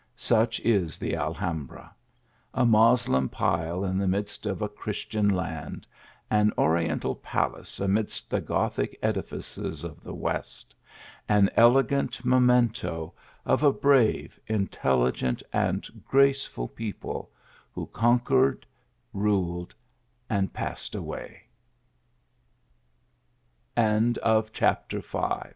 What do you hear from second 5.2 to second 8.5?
land; an oriental palace amidst the